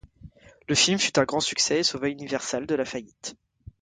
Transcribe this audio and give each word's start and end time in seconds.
Le 0.67 0.73
film 0.73 0.97
fut 0.97 1.19
un 1.19 1.25
grand 1.25 1.41
succès 1.41 1.77
et 1.81 1.83
sauva 1.83 2.09
Universal 2.09 2.65
de 2.65 2.73
la 2.73 2.85
faillite. 2.85 3.35